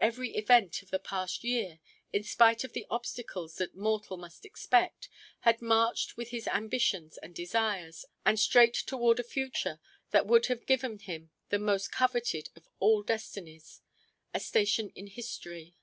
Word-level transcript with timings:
Every 0.00 0.34
event 0.34 0.80
of 0.80 0.88
the 0.90 0.98
past 0.98 1.44
year, 1.44 1.80
in 2.10 2.22
spite 2.24 2.64
of 2.64 2.72
the 2.72 2.86
obstacles 2.88 3.56
that 3.56 3.74
mortal 3.74 4.16
must 4.16 4.46
expect, 4.46 5.10
had 5.40 5.60
marched 5.60 6.16
with 6.16 6.30
his 6.30 6.48
ambitions 6.48 7.18
and 7.18 7.34
desires, 7.34 8.06
and 8.24 8.40
straight 8.40 8.72
toward 8.72 9.20
a 9.20 9.22
future 9.22 9.78
that 10.12 10.26
would 10.26 10.46
have 10.46 10.64
given 10.64 10.98
him 10.98 11.30
the 11.50 11.58
most 11.58 11.92
coveted 11.92 12.48
of 12.56 12.66
all 12.78 13.02
destinies, 13.02 13.82
a 14.32 14.40
station 14.40 14.88
in 14.94 15.08
history. 15.08 15.74